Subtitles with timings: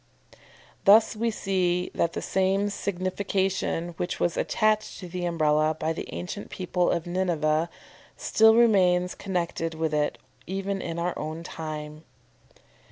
[0.85, 6.11] Thus we see that the same signification which was attached to the Umbrella by the
[6.11, 7.69] ancient people of Nineveh,
[8.17, 10.17] still remains connected with it
[10.47, 12.03] even in our own time.